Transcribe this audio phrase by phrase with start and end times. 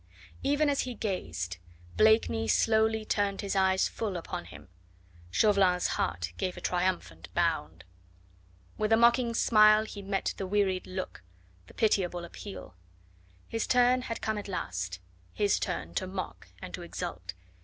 [0.41, 1.57] Even as he gazed,
[1.95, 4.67] Blakeney slowly turned his eyes full upon him.
[5.29, 7.83] Chauvelin's heart gave a triumphant bound.
[8.79, 11.21] With a mocking smile he met the wearied look,
[11.67, 12.73] the pitiable appeal.
[13.47, 14.99] His turn had come at last
[15.33, 17.35] his turn to mock and to exult.